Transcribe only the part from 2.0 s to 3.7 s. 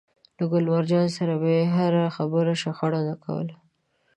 خبره شخړه نه کوله.